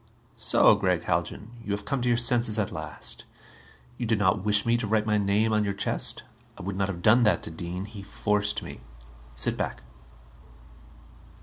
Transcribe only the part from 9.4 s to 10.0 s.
back."